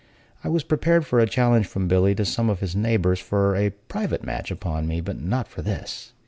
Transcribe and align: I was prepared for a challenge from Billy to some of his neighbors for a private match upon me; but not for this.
I 0.43 0.49
was 0.49 0.63
prepared 0.63 1.05
for 1.05 1.19
a 1.19 1.27
challenge 1.29 1.67
from 1.67 1.87
Billy 1.87 2.15
to 2.15 2.25
some 2.25 2.49
of 2.49 2.59
his 2.59 2.75
neighbors 2.75 3.19
for 3.19 3.55
a 3.55 3.69
private 3.69 4.23
match 4.23 4.49
upon 4.49 4.87
me; 4.87 4.99
but 4.99 5.21
not 5.21 5.47
for 5.47 5.61
this. 5.61 6.13